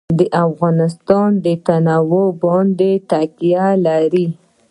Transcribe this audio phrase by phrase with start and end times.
[0.47, 4.27] افغانستان په تنوع باندې تکیه لري.